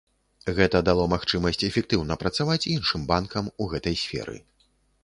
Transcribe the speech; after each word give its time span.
Гэта 0.59 0.79
дало 0.87 1.03
магчымасць 1.13 1.65
эфектыўна 1.69 2.17
працаваць 2.25 2.69
іншым 2.75 3.01
банкам 3.13 3.55
у 3.63 3.71
гэтай 3.77 3.95
сферы. 4.07 4.35